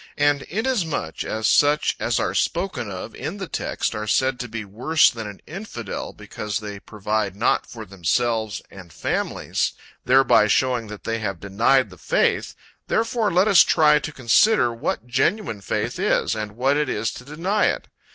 And 0.17 0.41
inasmuch, 0.41 1.23
as 1.23 1.45
such 1.47 1.95
as 1.99 2.19
are 2.19 2.33
spoken 2.33 2.89
of 2.89 3.13
in 3.13 3.37
the 3.37 3.47
text 3.47 3.93
are 3.93 4.07
said 4.07 4.39
to 4.39 4.47
be 4.47 4.65
worse 4.65 5.11
than 5.11 5.27
an 5.27 5.43
infidel, 5.45 6.11
because 6.11 6.57
they 6.57 6.79
provide 6.79 7.35
not 7.35 7.67
for 7.67 7.85
themselves 7.85 8.63
and 8.71 8.91
families, 8.91 9.73
thereby 10.03 10.47
showing 10.47 10.87
that 10.87 11.03
they 11.03 11.19
have 11.19 11.39
denied 11.39 11.91
the 11.91 11.99
faith, 11.99 12.55
therefore 12.87 13.31
let 13.31 13.47
us 13.47 13.61
try 13.63 13.99
to 13.99 14.11
consider 14.11 14.73
what 14.73 15.05
genuine 15.05 15.61
faith 15.61 15.99
is, 15.99 16.33
and 16.33 16.53
what 16.53 16.77
it 16.77 16.89
is 16.89 17.11
to 17.11 17.23
deny 17.23 17.65
it. 17.67 17.87